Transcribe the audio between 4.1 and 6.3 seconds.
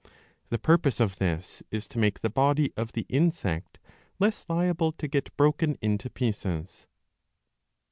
less liable to get broken into